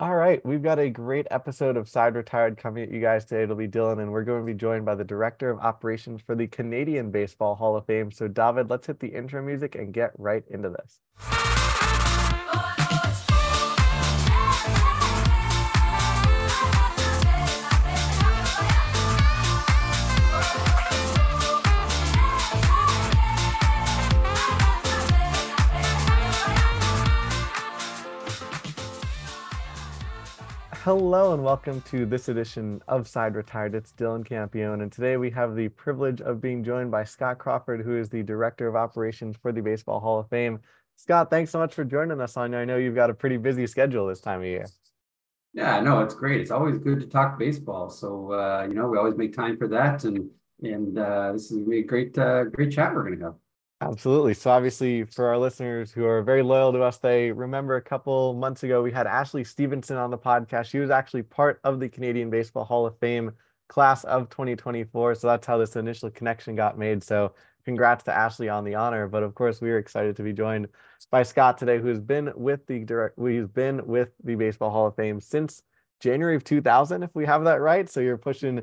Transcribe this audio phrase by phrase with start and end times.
[0.00, 3.44] All right, we've got a great episode of Side Retired coming at you guys today.
[3.44, 6.34] It'll be Dylan, and we're going to be joined by the Director of Operations for
[6.34, 8.10] the Canadian Baseball Hall of Fame.
[8.10, 11.53] So, David, let's hit the intro music and get right into this.
[30.84, 33.74] Hello and welcome to this edition of Side Retired.
[33.74, 37.80] It's Dylan Campione, and today we have the privilege of being joined by Scott Crawford,
[37.80, 40.60] who is the Director of Operations for the Baseball Hall of Fame.
[40.96, 42.54] Scott, thanks so much for joining us on.
[42.54, 44.66] I know you've got a pretty busy schedule this time of year.
[45.54, 46.42] Yeah, no, it's great.
[46.42, 47.88] It's always good to talk baseball.
[47.88, 50.28] So uh, you know, we always make time for that, and
[50.62, 53.36] and uh, this is gonna be a great uh, great chat we're gonna have.
[53.86, 54.32] Absolutely.
[54.32, 58.32] So obviously for our listeners who are very loyal to us, they remember a couple
[58.32, 60.66] months ago we had Ashley Stephenson on the podcast.
[60.66, 63.32] She was actually part of the Canadian Baseball Hall of Fame
[63.68, 65.16] class of 2024.
[65.16, 67.04] So that's how this initial connection got made.
[67.04, 67.34] So
[67.66, 69.06] congrats to Ashley on the honor.
[69.06, 70.68] But of course, we are excited to be joined
[71.10, 74.86] by Scott today, who has been with the direct who's been with the Baseball Hall
[74.86, 75.62] of Fame since
[76.00, 77.90] January of 2000, if we have that right.
[77.90, 78.62] So you're pushing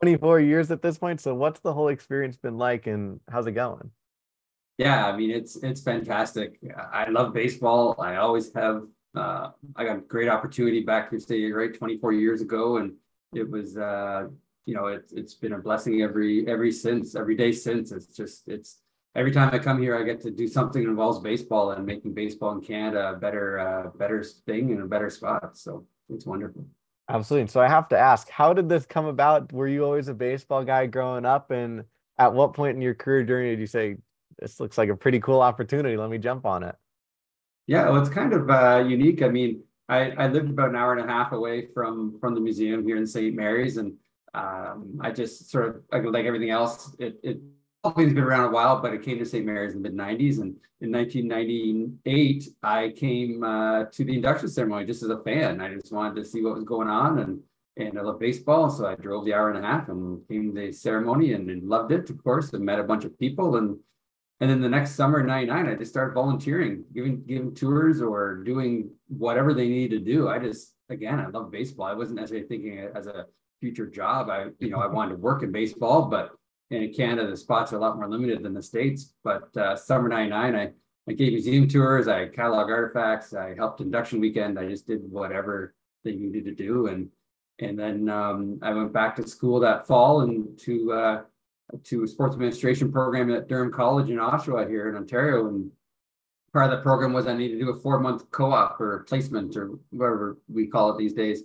[0.00, 1.20] 24 years at this point.
[1.20, 3.90] So what's the whole experience been like and how's it going?
[4.78, 6.58] Yeah, I mean it's it's fantastic.
[6.92, 7.96] I love baseball.
[7.98, 8.82] I always have.
[9.14, 12.94] Uh, I got a great opportunity back here, stay right 24 years ago, and
[13.32, 14.26] it was uh,
[14.66, 17.92] you know it's it's been a blessing every every since every day since.
[17.92, 18.78] It's just it's
[19.14, 22.14] every time I come here, I get to do something that involves baseball and making
[22.14, 25.56] baseball in Canada a better uh, better thing and a better spot.
[25.56, 26.66] So it's wonderful.
[27.08, 27.48] Absolutely.
[27.48, 29.52] So I have to ask, how did this come about?
[29.52, 31.84] Were you always a baseball guy growing up, and
[32.18, 33.96] at what point in your career journey did you say,
[34.38, 35.96] this looks like a pretty cool opportunity.
[35.96, 36.76] Let me jump on it.
[37.66, 39.22] Yeah, well, it's kind of uh, unique.
[39.22, 42.40] I mean, I, I lived about an hour and a half away from from the
[42.40, 43.34] museum here in St.
[43.34, 43.94] Mary's, and
[44.34, 47.38] um, I just sort of like, everything else, it it
[47.82, 49.44] always been around a while, but it came to St.
[49.44, 54.84] Mary's in the mid '90s, and in 1998, I came uh, to the induction ceremony
[54.86, 55.60] just as a fan.
[55.60, 57.40] I just wanted to see what was going on, and
[57.76, 60.60] and I love baseball, so I drove the hour and a half and came to
[60.60, 63.78] the ceremony and, and loved it, of course, and met a bunch of people and
[64.40, 68.90] and then the next summer, 99, I just started volunteering, giving giving tours or doing
[69.08, 70.28] whatever they needed to do.
[70.28, 71.86] I just, again, I love baseball.
[71.86, 73.26] I wasn't necessarily thinking as a
[73.60, 74.28] future job.
[74.30, 76.32] I, you know, I wanted to work in baseball, but
[76.70, 79.14] in Canada, the spots are a lot more limited than the States.
[79.22, 80.70] But uh, summer 99, I,
[81.08, 84.58] I gave museum tours, I catalog artifacts, I helped induction weekend.
[84.58, 86.88] I just did whatever they needed to do.
[86.88, 87.08] And
[87.60, 91.22] and then um, I went back to school that fall and to uh,
[91.84, 95.48] to a sports administration program at Durham College in Oshawa here in Ontario.
[95.48, 95.70] And
[96.52, 99.04] part of the program was I needed to do a four month co op or
[99.08, 101.42] placement or whatever we call it these days.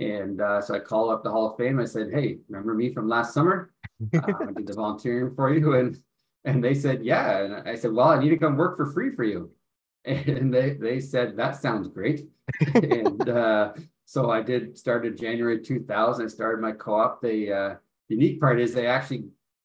[0.00, 1.80] And uh, so I called up the Hall of Fame.
[1.80, 3.72] I said, Hey, remember me from last summer?
[4.14, 5.74] Uh, I did the volunteering for you.
[5.74, 6.00] And
[6.44, 7.38] and they said, Yeah.
[7.38, 9.50] And I said, Well, I need to come work for free for you.
[10.04, 12.28] And they, they said, That sounds great.
[12.74, 13.72] and uh,
[14.04, 16.24] so I did started January 2000.
[16.24, 17.20] I started my co op.
[17.20, 17.74] The uh,
[18.08, 19.24] unique part is they actually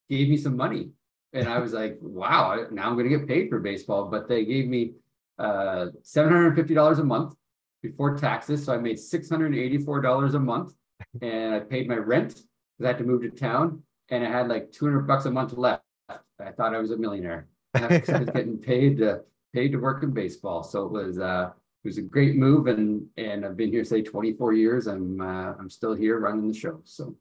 [0.10, 0.90] gave me some money.
[1.34, 4.06] And I was like, wow, now I'm going to get paid for baseball.
[4.06, 4.94] But they gave me
[5.40, 7.36] uh, $750 a month
[7.82, 8.66] before taxes.
[8.66, 10.74] So I made $684 a month.
[11.22, 13.84] And I paid my rent because I had to move to town.
[14.10, 15.84] And I had like 200 bucks a month left.
[16.10, 17.48] I thought I was a millionaire.
[17.74, 19.22] I was getting paid to
[19.54, 20.64] paid to work in baseball.
[20.64, 21.52] So it was uh,
[21.84, 24.88] it was a great move, and and I've been here say 24 years.
[24.88, 26.82] I'm uh, I'm still here running the show.
[26.84, 27.16] So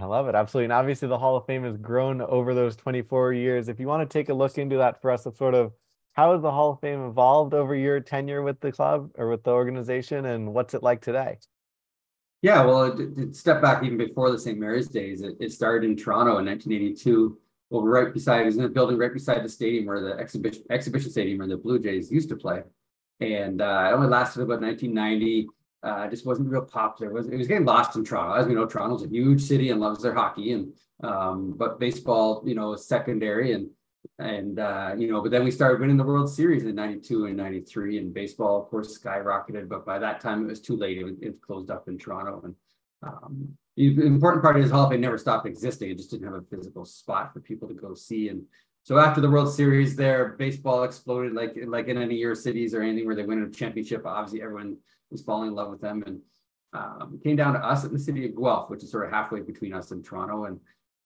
[0.00, 0.34] I love it.
[0.34, 0.64] Absolutely.
[0.64, 3.68] And obviously, the Hall of Fame has grown over those 24 years.
[3.68, 5.72] If you want to take a look into that for us, of sort of
[6.14, 9.42] how has the Hall of Fame evolved over your tenure with the club or with
[9.44, 11.38] the organization, and what's it like today?
[12.42, 14.58] Yeah, well, it, it step back even before the St.
[14.58, 15.22] Mary's days.
[15.22, 17.38] It, it started in Toronto in 1982.
[17.70, 20.62] Well, right beside, it was in a building right beside the stadium where the exhibition
[20.70, 22.62] exhibition stadium where the Blue Jays used to play.
[23.20, 25.48] And uh, it only lasted about 1990
[25.84, 27.12] uh, just wasn't real popular.
[27.12, 28.34] It was, it was getting lost in Toronto.
[28.34, 30.72] As we know, Toronto's a huge city and loves their hockey, and
[31.02, 33.52] um, but baseball, you know, is secondary.
[33.52, 33.68] And
[34.18, 37.36] and uh, you know, but then we started winning the World Series in '92 and
[37.36, 39.68] '93, and baseball, of course, skyrocketed.
[39.68, 40.98] But by that time, it was too late.
[40.98, 42.54] It, it closed up in Toronto, and
[43.02, 45.90] um, the important part is Hall of Fame never stopped existing.
[45.90, 48.28] It just didn't have a physical spot for people to go see.
[48.28, 48.44] And
[48.84, 52.82] so after the World Series, there baseball exploded like like in any year cities or
[52.82, 54.06] anything where they win a championship.
[54.06, 54.76] Obviously, everyone
[55.14, 56.20] was falling in love with them and
[56.72, 59.40] um, came down to us in the city of Guelph, which is sort of halfway
[59.40, 60.44] between us and Toronto.
[60.44, 60.58] And,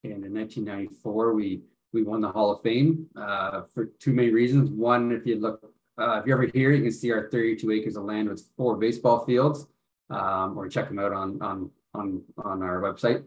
[0.05, 1.61] and in 1994, we
[1.93, 4.71] we won the Hall of Fame uh, for two main reasons.
[4.71, 5.61] One, if you look,
[5.99, 8.77] uh, if you're ever here, you can see our 32 acres of land with four
[8.77, 9.67] baseball fields.
[10.11, 13.25] um, or check them out on on on on our website.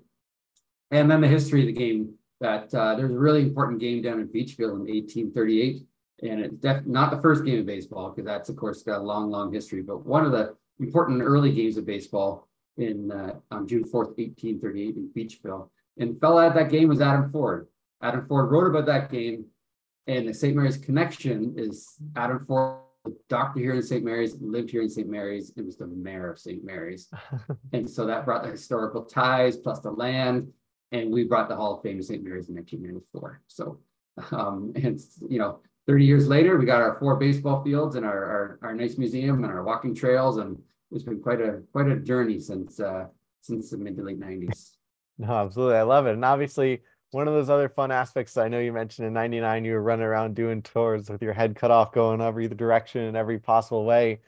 [0.91, 2.15] And then the history of the game.
[2.39, 5.85] That uh, there's a really important game down in Beachville in 1838,
[6.23, 9.03] and it's def- not the first game of baseball because that's of course got a
[9.03, 9.83] long, long history.
[9.83, 12.47] But one of the important early games of baseball
[12.77, 15.69] in uh, on June 4th, 1838 in Beachville.
[15.97, 17.67] And fella at that game was Adam Ford.
[18.01, 19.45] Adam Ford wrote about that game,
[20.07, 20.55] and the St.
[20.55, 22.79] Mary's connection is Adam Ford,
[23.29, 24.03] doctor here in St.
[24.03, 25.07] Mary's, lived here in St.
[25.07, 26.63] Mary's, and was the mayor of St.
[26.63, 27.09] Mary's.
[27.73, 30.51] and so that brought the historical ties plus the land,
[30.91, 32.23] and we brought the Hall of Fame to St.
[32.23, 33.41] Mary's in 1994.
[33.47, 33.79] So,
[34.31, 34.99] um, and
[35.29, 38.75] you know, 30 years later, we got our four baseball fields and our, our, our
[38.75, 40.61] nice museum and our walking trails, and
[40.91, 43.05] it's been quite a quite a journey since uh,
[43.41, 44.71] since the mid to late 90s.
[45.17, 45.75] No, absolutely.
[45.75, 46.13] I love it.
[46.13, 49.73] And obviously, one of those other fun aspects I know you mentioned in 99, you
[49.73, 53.38] were running around doing tours with your head cut off, going every direction in every
[53.38, 54.21] possible way.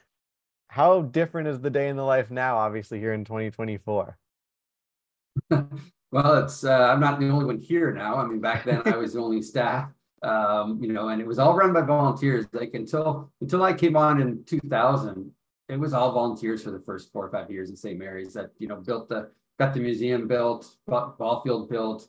[0.67, 4.17] How different is the day in the life now, obviously, here in 2024?
[6.11, 8.15] well, it's uh, I'm not the only one here now.
[8.15, 9.89] I mean, back then I was the only staff,
[10.21, 12.45] um, you know, and it was all run by volunteers.
[12.51, 15.31] Like until until I came on in 2000,
[15.69, 17.97] it was all volunteers for the first four or five years in St.
[17.97, 19.29] Mary's that you know built the
[19.59, 22.07] got the museum built, ball field built,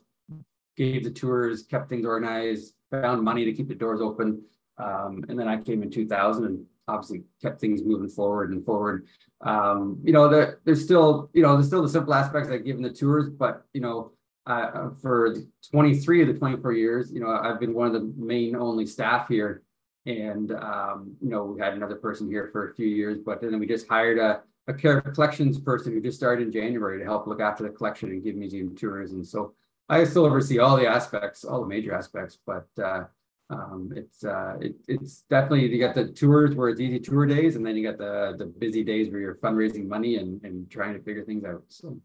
[0.75, 4.41] gave the tours, kept things organized, found money to keep the doors open.
[4.77, 9.07] Um, and then I came in 2000 and obviously kept things moving forward and forward.
[9.41, 12.81] Um, you know, there, there's still, you know, there's still the simple aspects like giving
[12.81, 14.11] the tours, but you know,
[14.47, 15.35] uh, for
[15.71, 19.27] 23 of the 24 years, you know, I've been one of the main only staff
[19.27, 19.63] here.
[20.05, 23.59] And, um, you know, we had another person here for a few years, but then
[23.59, 27.27] we just hired a, a care collections person who just started in January to help
[27.27, 29.13] look after the collection and give museum tours.
[29.13, 29.53] And so
[29.89, 33.05] I still oversee all the aspects, all the major aspects, but uh,
[33.49, 37.55] um, it's uh, it, it's definitely you got the tours where it's easy tour days,
[37.55, 40.93] and then you got the the busy days where you're fundraising money and and trying
[40.93, 41.63] to figure things out.
[41.67, 41.99] So.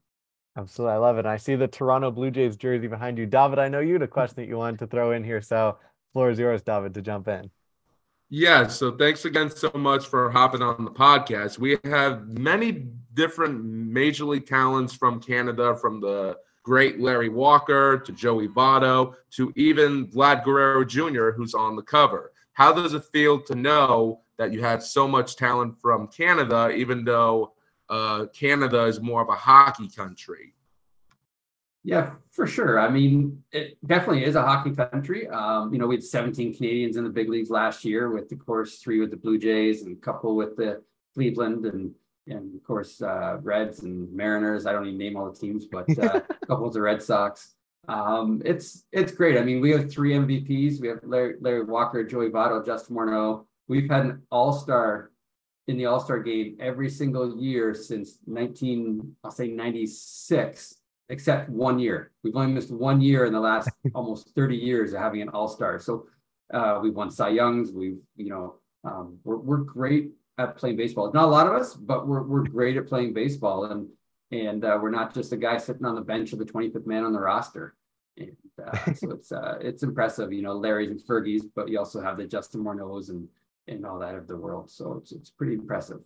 [0.56, 1.26] Absolutely, I love it.
[1.26, 3.60] I see the Toronto Blue Jays jersey behind you, David.
[3.60, 5.78] I know you had a question that you wanted to throw in here, so
[6.12, 7.50] floor is yours, David, to jump in.
[8.32, 11.58] Yeah, so thanks again so much for hopping on the podcast.
[11.58, 18.12] We have many different major league talents from Canada, from the great Larry Walker to
[18.12, 22.30] Joey Votto to even Vlad Guerrero Jr., who's on the cover.
[22.52, 27.04] How does it feel to know that you have so much talent from Canada, even
[27.04, 27.54] though
[27.88, 30.54] uh, Canada is more of a hockey country?
[31.82, 32.78] Yeah, for sure.
[32.78, 35.28] I mean, it definitely is a hockey country.
[35.28, 38.44] Um, you know, we had 17 Canadians in the big leagues last year, with of
[38.44, 40.82] course three with the Blue Jays and a couple with the
[41.14, 41.94] Cleveland and
[42.26, 44.66] and of course uh, Reds and Mariners.
[44.66, 47.54] I don't even name all the teams, but uh, a couple of the Red Sox.
[47.88, 49.38] Um, it's it's great.
[49.38, 50.80] I mean, we have three MVPs.
[50.80, 53.46] We have Larry, Larry Walker, Joey Votto, Justin Morneau.
[53.68, 55.12] We've had an All Star
[55.66, 60.76] in the All Star game every single year since 19, I'll say 96
[61.10, 62.12] except one year.
[62.22, 65.48] We've only missed one year in the last almost 30 years of having an all
[65.48, 65.78] star.
[65.78, 66.06] So
[66.54, 67.72] uh, we've won Cy Youngs.
[67.72, 68.54] We've, you know,
[68.84, 71.12] um, we're, we're great at playing baseball.
[71.12, 73.64] Not a lot of us, but we're, we're great at playing baseball.
[73.64, 73.88] And,
[74.30, 77.04] and uh, we're not just a guy sitting on the bench or the 25th man
[77.04, 77.74] on the roster.
[78.16, 82.00] And uh, so it's, uh, it's impressive, you know, Larry's and Fergie's, but you also
[82.00, 83.28] have the Justin Morneaus and,
[83.66, 84.70] and all that of the world.
[84.70, 86.00] So it's, it's pretty impressive.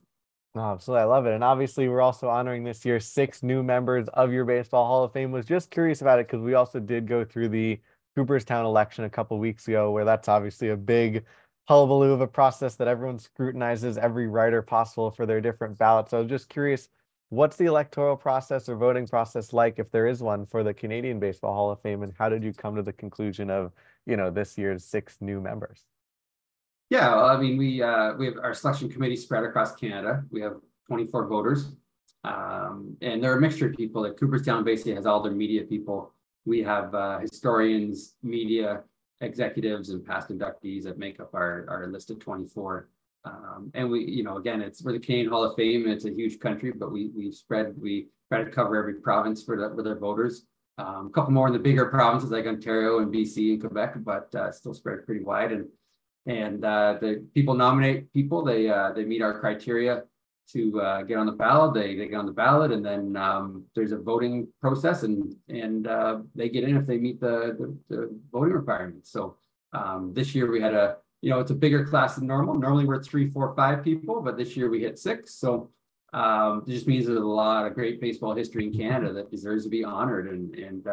[0.57, 1.03] Oh, absolutely.
[1.03, 1.35] I love it.
[1.35, 5.13] And obviously, we're also honoring this year six new members of your Baseball Hall of
[5.13, 5.33] Fame.
[5.33, 7.81] Was just curious about it because we also did go through the
[8.15, 11.25] Cooperstown election a couple weeks ago, where that's obviously a big
[11.67, 16.11] hullabaloo of a process that everyone scrutinizes every writer possible for their different ballots.
[16.13, 16.89] So I was just curious,
[17.31, 21.19] what's the electoral process or voting process like, if there is one, for the Canadian
[21.19, 23.73] Baseball Hall of Fame, and how did you come to the conclusion of,
[24.07, 25.85] you know, this year's six new members?
[26.91, 30.25] Yeah, well, I mean, we uh, we have our selection committee spread across Canada.
[30.31, 31.73] We have 24 voters,
[32.25, 34.03] um, and they're a mixture of people.
[34.03, 36.13] Like Cooperstown basically has all their media people.
[36.45, 38.83] We have uh, historians, media
[39.21, 42.89] executives, and past inductees that make up our our list of 24.
[43.25, 45.89] Um, and we, you know, again, it's we're the Canadian Hall of Fame.
[45.89, 49.57] It's a huge country, but we we spread we try to cover every province for
[49.57, 50.45] the, for their voters.
[50.77, 54.35] Um, a couple more in the bigger provinces like Ontario and BC and Quebec, but
[54.35, 55.53] uh, still spread pretty wide.
[55.53, 55.69] And
[56.27, 58.45] and uh, the people nominate people.
[58.45, 60.05] They uh, they meet our criteria
[60.53, 61.75] to uh, get on the ballot.
[61.75, 65.87] They they get on the ballot, and then um, there's a voting process, and and
[65.87, 69.11] uh, they get in if they meet the the, the voting requirements.
[69.11, 69.37] So
[69.73, 72.55] um, this year we had a you know it's a bigger class than normal.
[72.55, 75.35] Normally we're three, four, five people, but this year we hit six.
[75.35, 75.71] So
[76.13, 79.65] um, it just means there's a lot of great baseball history in Canada that deserves
[79.65, 80.87] to be honored, and and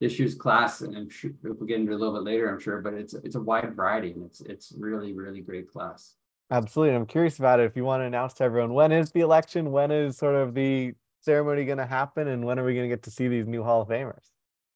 [0.00, 2.58] this year's class, and I'm sure if we get into a little bit later, I'm
[2.58, 6.14] sure, but it's it's a wide variety and it's it's really really great class.
[6.50, 6.96] Absolutely.
[6.96, 7.66] I'm curious about it.
[7.66, 9.70] If you want to announce to everyone, when is the election?
[9.70, 12.26] When is sort of the ceremony going to happen?
[12.26, 14.30] And when are we going to get to see these new Hall of Famers?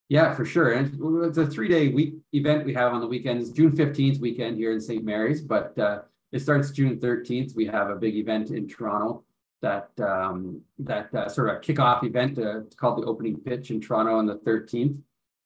[0.09, 0.73] Yeah, for sure.
[0.73, 4.57] And it's a three day week event we have on the weekends, June 15th weekend
[4.57, 5.05] here in St.
[5.05, 7.57] Mary's, but uh, it starts June 13th.
[7.57, 9.25] We have a big event in Toronto
[9.63, 13.81] that um, that uh, sort of a kickoff event uh, called the opening pitch in
[13.81, 15.01] Toronto on the 13th.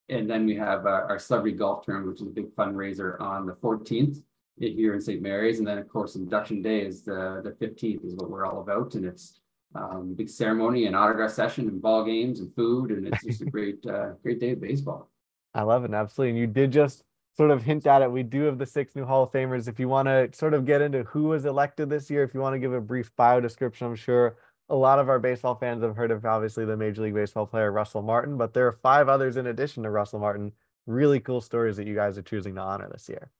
[0.09, 3.47] And then we have uh, our celebrity golf tournament, which is a big fundraiser on
[3.47, 4.23] the 14th
[4.59, 5.21] here in St.
[5.21, 5.59] Mary's.
[5.59, 8.95] And then of course, induction day is the, the 15th is what we're all about.
[8.95, 9.41] And it's
[9.75, 12.91] um, big ceremony and autograph session and ball games and food.
[12.91, 15.11] And it's just a great, uh, great day of baseball.
[15.55, 15.93] I love it.
[15.93, 16.31] Absolutely.
[16.31, 17.05] And you did just
[17.37, 18.11] sort of hint at it.
[18.11, 19.69] We do have the six new Hall of Famers.
[19.69, 22.41] If you want to sort of get into who was elected this year, if you
[22.41, 24.37] want to give a brief bio description, I'm sure
[24.69, 27.73] a lot of our baseball fans have heard of obviously the Major League Baseball player
[27.73, 30.53] Russell Martin, but there are five others in addition to Russell Martin.
[30.87, 33.31] Really cool stories that you guys are choosing to honor this year.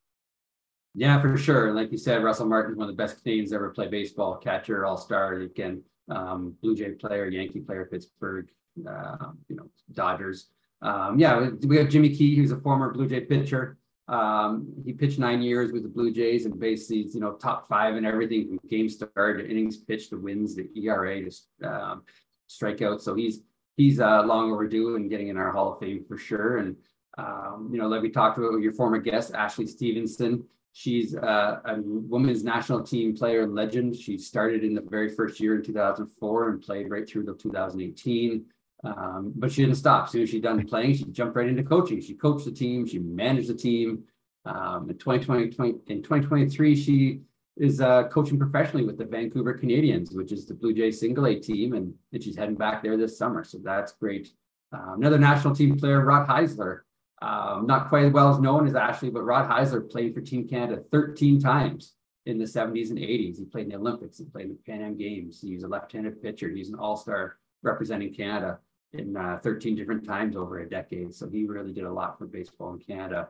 [0.95, 1.69] Yeah, for sure.
[1.69, 4.37] And like you said, Russell Martin is one of the best Canadians ever play baseball,
[4.37, 8.49] catcher, all star, again, um, Blue Jay player, Yankee player, Pittsburgh,
[8.89, 10.49] uh, you know, Dodgers.
[10.81, 13.79] Um, yeah, we have Jimmy Key, who's a former Blue Jay pitcher.
[14.09, 17.95] Um, he pitched nine years with the Blue Jays and basically, you know, top five
[17.95, 22.03] and everything from game start to innings pitched, to wins, the ERA, just um,
[22.49, 23.03] strikeouts.
[23.03, 23.41] So he's
[23.77, 26.59] he's uh, long overdue and getting in our Hall of Fame for sure.
[26.59, 26.77] And
[27.19, 30.45] um, you know, like we talked about your former guest, Ashley Stephenson.
[30.73, 33.97] She's uh, a women's national team player and legend.
[33.97, 38.45] She started in the very first year in 2004 and played right through to 2018.
[38.85, 40.07] Um, but she didn't stop.
[40.07, 42.01] As soon as she done playing, she jumped right into coaching.
[42.01, 42.87] She coached the team.
[42.87, 44.05] She managed the team.
[44.45, 47.21] Um, in 2020, 20, in 2023, she
[47.57, 51.35] is uh, coaching professionally with the Vancouver Canadians, which is the Blue Jays single A
[51.35, 53.43] team, and, and she's heading back there this summer.
[53.43, 54.33] So that's great.
[54.73, 56.81] Uh, another national team player, Rod Heisler,
[57.21, 60.47] um, not quite as well as known as Ashley, but Rod Heisler played for Team
[60.47, 61.95] Canada 13 times
[62.27, 63.39] in the 70s and 80s.
[63.39, 65.41] He played in the Olympics, he played in the Pan Am Games.
[65.41, 66.49] He's a left-handed pitcher.
[66.49, 68.59] He's an all-star representing Canada
[68.93, 71.15] in uh, 13 different times over a decade.
[71.15, 73.29] So he really did a lot for baseball in Canada.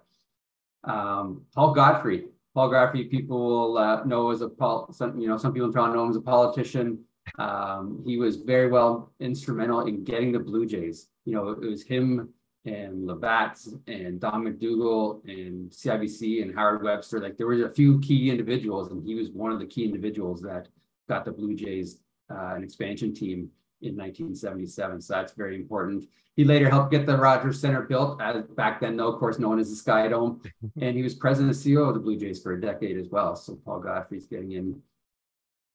[0.84, 2.26] Um, Paul Godfrey.
[2.54, 4.50] Paul Godfrey, people will uh, know as a
[4.92, 7.04] some, you know, some people in Toronto know him as a politician.
[7.38, 11.08] Um, he was very well instrumental in getting the Blue Jays.
[11.24, 12.30] You know, it was him
[12.64, 17.20] and Labatt and Don MacDougall and CIBC and Howard Webster.
[17.20, 20.40] Like there were a few key individuals, and he was one of the key individuals
[20.42, 20.68] that
[21.08, 23.50] got the Blue Jays uh, an expansion team
[23.82, 25.00] in 1977.
[25.00, 26.08] So that's very important.
[26.36, 29.58] He later helped get the Rogers Center built, as back then, though, of course, known
[29.58, 30.40] as the Sky Dome.
[30.80, 33.34] and he was president and CEO of the Blue Jays for a decade as well.
[33.34, 34.80] So Paul Godfrey's getting in.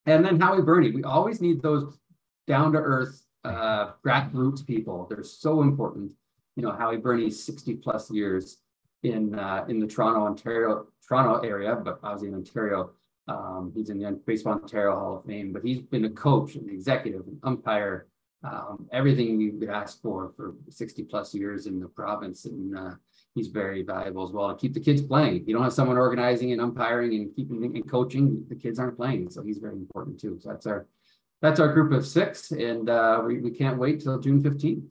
[0.06, 0.92] And then Howie Birnie.
[0.92, 1.98] We always need those
[2.48, 5.06] down to earth uh, grassroots people.
[5.10, 6.12] They're so important.
[6.56, 8.58] You know, Howie Birnie's 60 plus years
[9.04, 12.92] in uh, in the Toronto, Ontario, Toronto area, but obviously in Ontario
[13.28, 16.70] um, he's in the Baseball Ontario Hall of Fame, but he's been a coach, an
[16.70, 18.08] executive, an umpire,
[18.44, 22.46] um, everything we would ask for for 60 plus years in the province.
[22.46, 22.92] And uh,
[23.34, 25.46] he's very valuable as well to keep the kids playing.
[25.48, 29.30] You don't have someone organizing and umpiring and keeping and coaching, the kids aren't playing.
[29.30, 30.38] So he's very important too.
[30.42, 30.88] So that's our
[31.42, 34.84] that's our group of six, and uh, we, we can't wait till June 15th.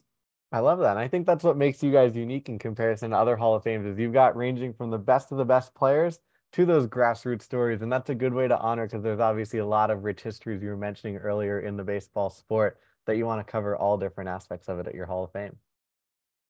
[0.53, 0.91] I love that.
[0.91, 3.63] And I think that's what makes you guys unique in comparison to other Hall of
[3.63, 6.21] Fames is you've got ranging from the best of the best players
[6.53, 7.83] to those grassroots stories.
[7.83, 10.63] And that's a good way to honor because there's obviously a lot of rich histories
[10.63, 14.29] you were mentioning earlier in the baseball sport that you want to cover all different
[14.29, 15.57] aspects of it at your Hall of Fame.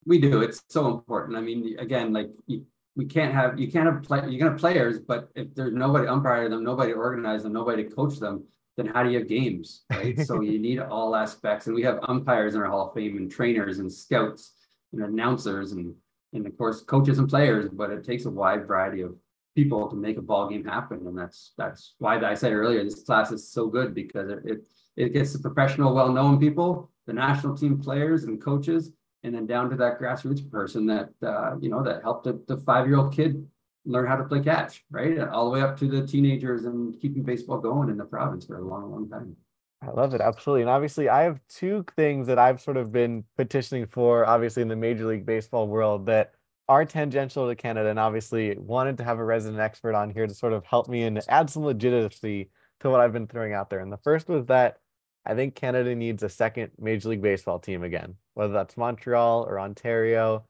[0.04, 0.42] We do.
[0.42, 1.36] It's so important.
[1.36, 2.66] I mean, again, like you,
[2.96, 6.08] we can't have you can't have play you can have players, but if there's nobody
[6.08, 8.44] umpire them, nobody organize them, nobody coach them,
[8.76, 9.84] then how do you have games?
[9.90, 10.18] Right.
[10.18, 11.66] so you need all aspects.
[11.66, 14.52] And we have umpires in our Hall of Fame and trainers and scouts
[14.92, 15.94] and announcers and
[16.32, 19.14] and of course coaches and players, but it takes a wide variety of
[19.54, 21.06] people to make a ball game happen.
[21.06, 24.66] And that's that's why I said earlier this class is so good because it it,
[24.96, 28.92] it gets the professional, well-known people, the national team players and coaches,
[29.22, 32.56] and then down to that grassroots person that uh, you know that helped the, the
[32.58, 33.46] five-year-old kid
[33.84, 35.18] learn how to play catch, right?
[35.18, 38.58] All the way up to the teenagers and keeping baseball going in the province for
[38.58, 39.36] a long, long time.
[39.82, 40.20] I love it.
[40.20, 40.62] Absolutely.
[40.62, 44.68] And obviously, I have two things that I've sort of been petitioning for, obviously, in
[44.68, 46.34] the Major League Baseball world that
[46.72, 50.32] are tangential to Canada and obviously wanted to have a resident expert on here to
[50.32, 52.48] sort of help me and add some legitimacy
[52.80, 53.80] to what I've been throwing out there.
[53.80, 54.78] And the first was that
[55.26, 59.60] I think Canada needs a second Major League Baseball team again, whether that's Montreal or
[59.60, 60.46] Ontario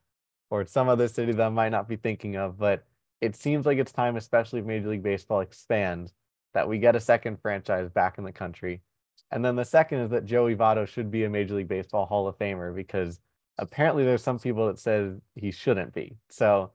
[0.49, 2.57] or some other city that I might not be thinking of.
[2.57, 2.85] But
[3.19, 6.13] it seems like it's time, especially if Major League Baseball expands,
[6.53, 8.81] that we get a second franchise back in the country.
[9.29, 12.29] And then the second is that Joey Votto should be a Major League Baseball Hall
[12.29, 13.19] of Famer because
[13.57, 16.17] apparently there's some people that says he shouldn't be.
[16.29, 16.71] So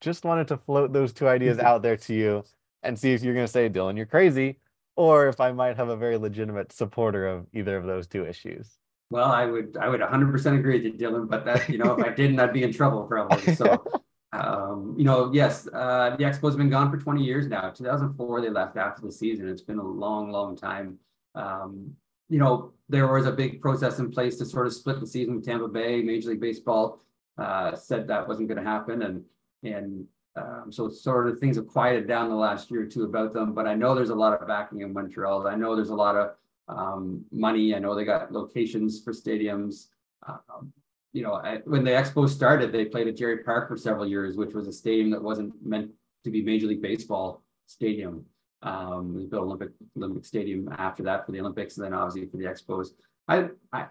[0.00, 2.44] just wanted to float those two ideas out there to you.
[2.82, 4.58] and see if you're going to say, Dylan, you're crazy,
[4.96, 8.76] or if I might have a very legitimate supporter of either of those two issues.
[9.10, 11.28] Well, I would I would 100% agree with you, Dylan.
[11.28, 13.54] But that you know, if I didn't, I'd be in trouble probably.
[13.54, 13.84] So,
[14.32, 17.68] um, you know, yes, uh, the Expos been gone for 20 years now.
[17.68, 19.48] 2004 they left after the season.
[19.48, 20.98] It's been a long, long time.
[21.34, 21.94] Um,
[22.32, 25.36] you know, there was a big process in place to sort of split the season
[25.36, 26.02] with Tampa Bay.
[26.02, 27.00] Major League Baseball
[27.36, 29.24] uh, said that wasn't going to happen, and
[29.62, 33.34] and um, so sort of things have quieted down the last year or two about
[33.34, 33.52] them.
[33.52, 35.46] But I know there's a lot of backing in Montreal.
[35.46, 36.30] I know there's a lot of
[36.68, 37.74] um, money.
[37.74, 39.88] I know they got locations for stadiums.
[40.26, 40.72] Um,
[41.12, 44.38] you know, I, when the Expos started, they played at Jarry Park for several years,
[44.38, 45.90] which was a stadium that wasn't meant
[46.24, 48.24] to be Major League Baseball stadium.
[48.62, 52.36] Um, we built Olympic Olympic Stadium after that for the Olympics, and then obviously for
[52.36, 52.88] the Expos.
[53.28, 53.86] I I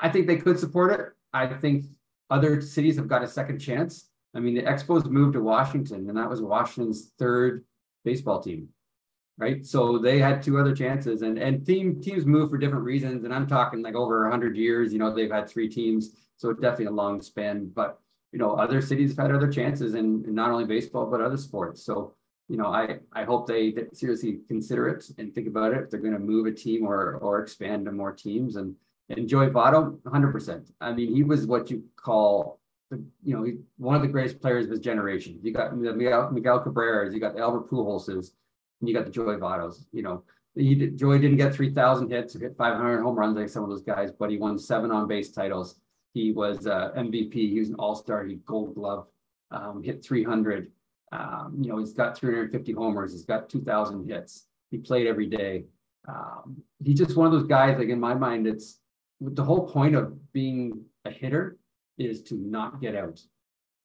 [0.00, 1.06] I think they could support it.
[1.32, 1.86] I think
[2.28, 4.08] other cities have got a second chance.
[4.34, 7.64] I mean, the Expos moved to Washington, and that was Washington's third
[8.04, 8.68] baseball team
[9.40, 9.64] right?
[9.64, 13.24] So they had two other chances, and and team teams move for different reasons.
[13.24, 14.92] And I'm talking like over hundred years.
[14.92, 17.72] You know, they've had three teams, so definitely a long span.
[17.74, 17.98] But
[18.32, 21.82] you know, other cities have had other chances and not only baseball but other sports.
[21.84, 22.14] So
[22.50, 26.00] you know, I I hope they seriously consider it and think about it if they're
[26.00, 28.56] going to move a team or or expand to more teams.
[28.56, 28.74] And
[29.26, 30.70] Joey Votto, 100%.
[30.80, 34.64] I mean, he was what you call the, you know, one of the greatest players
[34.64, 35.38] of his generation.
[35.42, 38.32] You got Miguel, Miguel Cabreras, you got the Albert Pujolses,
[38.80, 39.84] and you got the Joey Vottos.
[39.92, 43.48] You know, he did, Joey didn't get 3,000 hits or hit 500 home runs like
[43.48, 45.76] some of those guys, but he won seven on base titles.
[46.14, 47.34] He was uh, MVP.
[47.34, 48.24] He was an All Star.
[48.24, 49.06] He Gold Glove.
[49.52, 50.70] Um, hit 300.
[51.12, 53.12] Um, you know, he's got 350 homers.
[53.12, 54.46] He's got 2,000 hits.
[54.70, 55.64] He played every day.
[56.08, 57.78] Um, he's just one of those guys.
[57.78, 58.78] Like in my mind, it's
[59.20, 61.58] the whole point of being a hitter
[61.98, 63.20] is to not get out.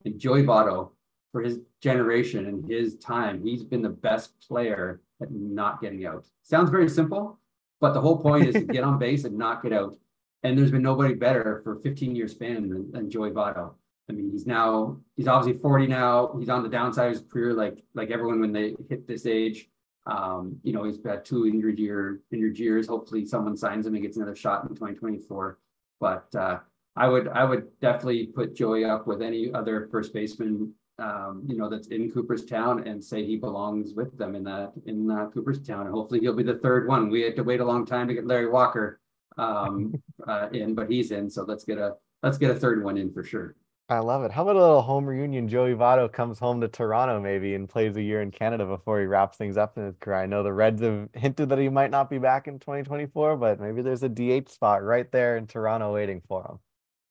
[0.05, 0.91] And Joey Votto
[1.31, 6.25] for his generation and his time, he's been the best player at not getting out.
[6.43, 7.39] Sounds very simple,
[7.81, 9.97] but the whole point is to get on base and not get out.
[10.43, 13.73] And there's been nobody better for 15 year span than, than Joey Votto.
[14.09, 16.35] I mean, he's now he's obviously 40 now.
[16.39, 19.69] He's on the downside of his career, like like everyone when they hit this age.
[20.07, 22.87] Um, you know, he's got two injured year injured years.
[22.87, 25.59] Hopefully, someone signs him and gets another shot in 2024.
[25.99, 26.59] But uh,
[26.95, 31.57] I would I would definitely put Joey up with any other first baseman um, you
[31.57, 35.87] know, that's in Cooperstown and say he belongs with them in that in uh, Cooperstown.
[35.87, 37.09] And hopefully he'll be the third one.
[37.09, 39.01] We had to wait a long time to get Larry Walker
[39.37, 39.93] um,
[40.27, 41.29] uh, in, but he's in.
[41.29, 43.55] So let's get a let's get a third one in for sure.
[43.87, 44.31] I love it.
[44.31, 45.47] How about a little home reunion?
[45.47, 49.05] Joey Votto comes home to Toronto maybe and plays a year in Canada before he
[49.05, 50.17] wraps things up in his career.
[50.17, 53.59] I know the Reds have hinted that he might not be back in 2024, but
[53.59, 56.59] maybe there's a DH spot right there in Toronto waiting for him.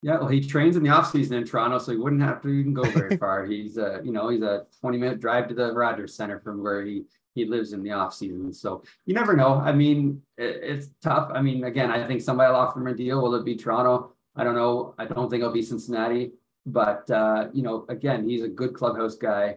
[0.02, 2.48] Yeah, well, he trains in the off season in Toronto, so he wouldn't have to
[2.48, 3.46] even go very far.
[3.46, 6.84] he's uh, you know, he's a 20 minute drive to the Rogers Center from where
[6.84, 7.04] he
[7.37, 8.52] he lives in the off season.
[8.52, 9.54] So you never know.
[9.54, 11.30] I mean, it, it's tough.
[11.32, 13.22] I mean, again, I think somebody will offer him a deal.
[13.22, 14.12] Will it be Toronto?
[14.37, 14.94] I don't know.
[14.98, 16.32] I don't think it'll be Cincinnati.
[16.66, 19.57] But uh, you know, again, he's a good clubhouse guy.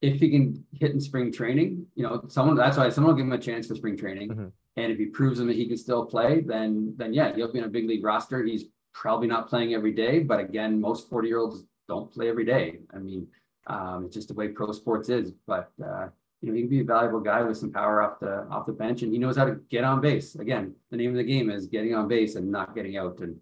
[0.00, 3.26] If he can hit in spring training, you know, someone that's why someone will give
[3.26, 4.30] him a chance for spring training.
[4.30, 4.46] Mm-hmm.
[4.76, 7.58] And if he proves him that he can still play, then then yeah, he'll be
[7.58, 8.42] in a big league roster.
[8.42, 12.44] He's probably not playing every day, but again, most 40 year olds don't play every
[12.44, 12.78] day.
[12.94, 13.26] I mean,
[13.66, 16.08] um, it's just the way pro sports is, but uh,
[16.40, 18.72] you know, he can be a valuable guy with some power off the off the
[18.72, 20.34] bench, and he knows how to get on base.
[20.34, 23.20] Again, the name of the game is getting on base and not getting out.
[23.20, 23.36] And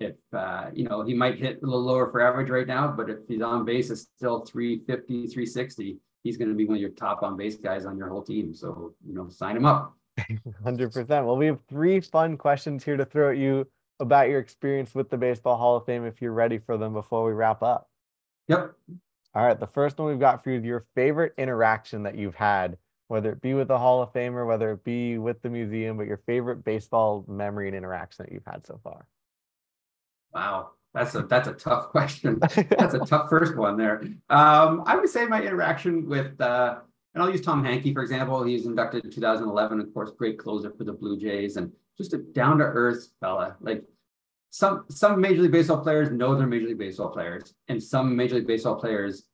[0.00, 3.08] if uh, you know, he might hit a little lower for average right now, but
[3.08, 5.98] if he's on base, is still 350, 360.
[6.22, 8.54] He's going to be one of your top on base guys on your whole team.
[8.54, 9.94] So you know, sign him up.
[10.64, 11.08] 100%.
[11.08, 13.66] Well, we have three fun questions here to throw at you
[14.00, 17.24] about your experience with the Baseball Hall of Fame if you're ready for them before
[17.24, 17.88] we wrap up.
[18.48, 18.72] Yep.
[19.34, 19.58] All right.
[19.58, 22.76] The first one we've got for you is your favorite interaction that you've had,
[23.08, 26.06] whether it be with the Hall of Famer, whether it be with the museum, but
[26.06, 29.06] your favorite baseball memory and interaction that you've had so far.
[30.34, 30.70] Wow.
[30.96, 32.38] That's a that's a tough question.
[32.40, 34.02] That's a tough first one there.
[34.30, 36.78] Um, I would say my interaction with uh,
[37.14, 38.42] and I'll use Tom Henke for example.
[38.44, 42.14] He was inducted in 2011, of course, great closer for the Blue Jays, and just
[42.14, 43.56] a down to earth fella.
[43.60, 43.84] Like
[44.50, 48.36] some some Major League Baseball players know they're Major League Baseball players, and some Major
[48.36, 49.24] League Baseball players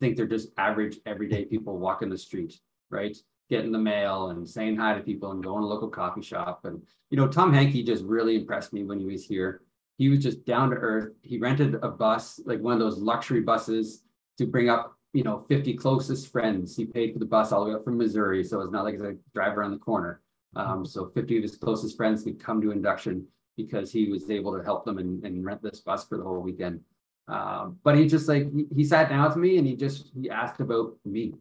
[0.00, 2.60] think they're just average everyday people walking the street,
[2.90, 3.16] right?
[3.50, 6.60] Getting the mail and saying hi to people and going to a local coffee shop.
[6.64, 9.62] And you know, Tom Henke just really impressed me when he was here.
[9.96, 11.12] He was just down to earth.
[11.22, 14.02] He rented a bus, like one of those luxury buses,
[14.38, 16.76] to bring up you know 50 closest friends.
[16.76, 18.94] He paid for the bus all the way up from Missouri, so it's not like
[18.94, 20.20] it's a drive around the corner.
[20.56, 23.26] Um, so 50 of his closest friends could come to induction
[23.56, 26.40] because he was able to help them and, and rent this bus for the whole
[26.40, 26.80] weekend.
[27.28, 30.28] Um, but he just like he, he, sat down with me and he just he
[30.28, 31.34] asked about me.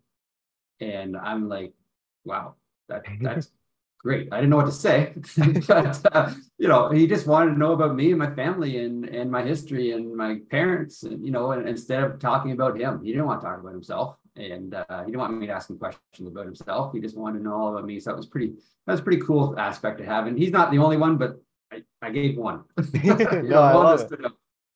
[0.79, 1.73] And I'm like,
[2.23, 2.55] wow,
[2.87, 3.51] that that's
[4.03, 4.27] great.
[4.31, 5.13] I didn't know what to say,
[5.67, 9.05] but uh, you know, he just wanted to know about me and my family and
[9.05, 13.01] and my history and my parents, and you know, and instead of talking about him,
[13.03, 15.69] he didn't want to talk about himself, and uh, he didn't want me to ask
[15.69, 16.93] him questions about himself.
[16.93, 17.99] He just wanted to know all about me.
[17.99, 18.53] So that was pretty
[18.85, 20.27] that was pretty cool aspect to have.
[20.27, 22.63] And he's not the only one, but I, I gave one.
[23.03, 24.19] no, know, I love it.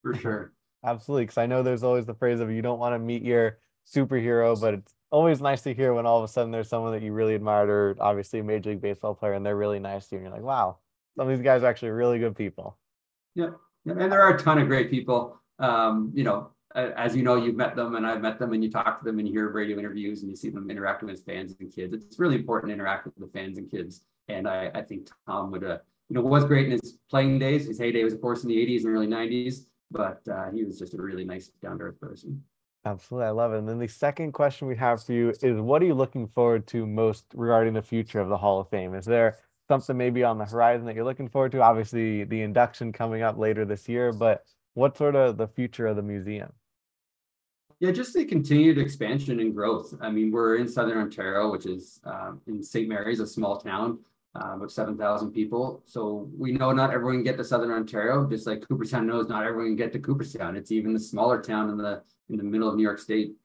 [0.02, 0.54] for sure.
[0.84, 3.58] Absolutely, because I know there's always the phrase of you don't want to meet your
[3.86, 7.02] superhero, but it's always nice to hear when all of a sudden there's someone that
[7.02, 10.16] you really admired or obviously a major league baseball player and they're really nice to
[10.16, 10.78] you and you're like wow
[11.18, 12.78] some of these guys are actually really good people.
[13.34, 13.50] Yeah,
[13.86, 15.40] and there are a ton of great people.
[15.60, 18.70] Um, you know as you know you've met them and i've met them and you
[18.70, 21.56] talk to them and you hear radio interviews and you see them interacting with fans
[21.60, 21.94] and kids.
[21.94, 24.04] It's really important to interact with the fans and kids.
[24.28, 27.66] And i, I think tom would uh, you know was great in his playing days.
[27.66, 30.78] His heyday was of course in the 80s and early 90s but uh, he was
[30.78, 32.44] just a really nice down to earth person
[32.86, 33.28] Absolutely.
[33.28, 33.60] I love it.
[33.60, 36.68] And then the second question we have for you is what are you looking forward
[36.68, 38.94] to most regarding the future of the Hall of Fame?
[38.94, 39.38] Is there
[39.68, 41.62] something maybe on the horizon that you're looking forward to?
[41.62, 45.96] Obviously, the induction coming up later this year, but what sort of the future of
[45.96, 46.54] the museum?
[47.80, 49.94] Yeah, just the continued expansion and growth.
[50.02, 52.88] I mean, we're in Southern Ontario, which is um, in St.
[52.88, 54.00] Mary's, a small town,
[54.38, 55.82] uh, about 7,000 people.
[55.86, 59.46] So we know not everyone can get to Southern Ontario, just like Cooperstown knows not
[59.46, 60.56] everyone can get to Cooperstown.
[60.56, 63.36] It's even the smaller town in the in the middle of New York State.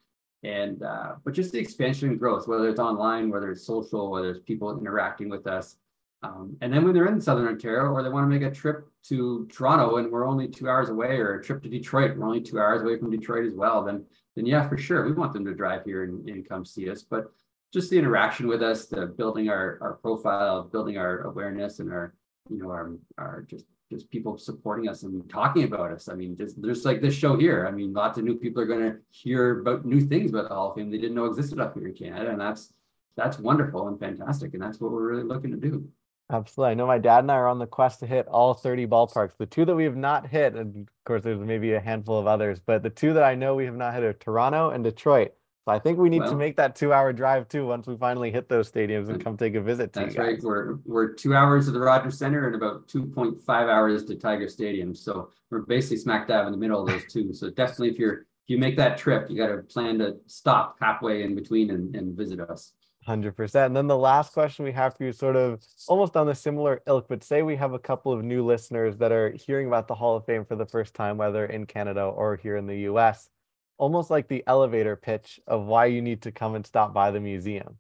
[0.43, 4.31] And uh, but just the expansion and growth, whether it's online, whether it's social, whether
[4.31, 5.77] it's people interacting with us.
[6.25, 8.89] Um, and then when they're in Southern Ontario or they want to make a trip
[9.05, 12.41] to Toronto and we're only two hours away, or a trip to Detroit, we're only
[12.41, 15.45] two hours away from Detroit as well, then then yeah, for sure, we want them
[15.45, 17.03] to drive here and, and come see us.
[17.03, 17.33] But
[17.73, 22.15] just the interaction with us, the building our our profile, building our awareness and our
[22.51, 26.09] you know our our just just people supporting us and talking about us.
[26.09, 27.67] I mean, just just like this show here.
[27.67, 30.55] I mean, lots of new people are going to hear about new things about the
[30.55, 32.73] Hall of Fame they didn't know existed up here in Canada, and that's
[33.17, 35.89] that's wonderful and fantastic, and that's what we're really looking to do.
[36.31, 36.71] Absolutely.
[36.71, 39.37] I know my dad and I are on the quest to hit all 30 ballparks.
[39.37, 42.27] The two that we have not hit, and of course, there's maybe a handful of
[42.27, 45.35] others, but the two that I know we have not hit are Toronto and Detroit.
[45.65, 47.97] So I think we need well, to make that two hour drive too once we
[47.97, 50.43] finally hit those stadiums and come take a visit to That's right.
[50.43, 54.93] We're we're two hours to the Rogers Center and about 2.5 hours to Tiger Stadium.
[54.93, 57.33] So we're basically smack dab in the middle of those two.
[57.33, 60.79] So definitely if you're if you make that trip, you got to plan to stop
[60.81, 62.73] halfway in between and, and visit us.
[63.07, 63.67] 100%.
[63.67, 66.83] And then the last question we have for you, sort of almost on the similar
[66.87, 69.95] ilk, but say we have a couple of new listeners that are hearing about the
[69.95, 73.29] Hall of Fame for the first time, whether in Canada or here in the US
[73.83, 77.19] almost like the elevator pitch of why you need to come and stop by the
[77.19, 77.79] museum.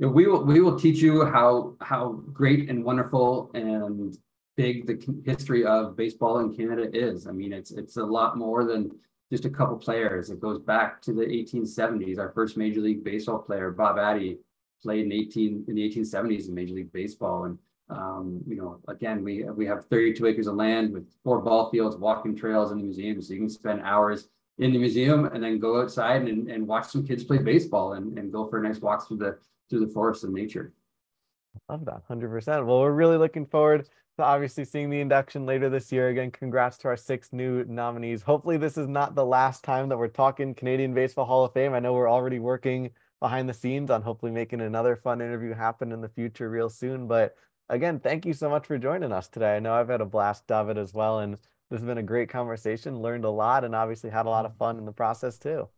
[0.00, 4.18] We will we will teach you how how great and wonderful and
[4.56, 7.28] big the history of baseball in Canada is.
[7.28, 8.90] I mean, it's it's a lot more than
[9.30, 10.30] just a couple players.
[10.30, 12.18] It goes back to the 1870s.
[12.18, 14.38] Our first Major League Baseball player, Bob Addy,
[14.82, 17.56] played in 18 in the 1870s in Major League Baseball, and
[17.90, 21.96] um, you know, again, we we have 32 acres of land with four ball fields,
[21.96, 25.58] walking trails in the museum, so you can spend hours in the museum and then
[25.58, 28.80] go outside and, and watch some kids play baseball and, and go for a nice
[28.80, 29.38] walk through the
[29.70, 30.72] through the forest and nature.
[31.68, 32.66] Love that, hundred percent.
[32.66, 36.08] Well, we're really looking forward to obviously seeing the induction later this year.
[36.08, 38.20] Again, congrats to our six new nominees.
[38.22, 41.72] Hopefully, this is not the last time that we're talking Canadian Baseball Hall of Fame.
[41.72, 45.92] I know we're already working behind the scenes on hopefully making another fun interview happen
[45.92, 47.06] in the future real soon.
[47.06, 47.34] But
[47.68, 49.56] again, thank you so much for joining us today.
[49.56, 52.28] I know I've had a blast, David, as well, and this has been a great
[52.28, 53.00] conversation.
[53.00, 55.68] Learned a lot, and obviously had a lot of fun in the process too.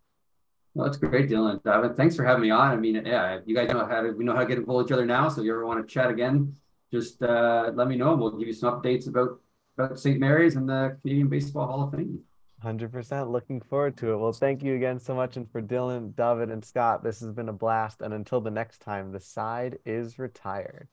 [0.74, 1.62] Well, that's great, Dylan.
[1.64, 2.70] David, thanks for having me on.
[2.70, 4.90] I mean, yeah, you guys know how to we know how to get involved with
[4.90, 5.28] each other now.
[5.28, 6.54] So if you ever want to chat again,
[6.92, 9.40] just uh, let me know, and we'll give you some updates about
[9.76, 10.20] about St.
[10.20, 12.20] Mary's and the Canadian Baseball Hall of Fame.
[12.64, 14.18] 100% looking forward to it.
[14.18, 15.38] Well, thank you again so much.
[15.38, 18.02] And for Dylan, David, and Scott, this has been a blast.
[18.02, 20.88] And until the next time, the side is retired.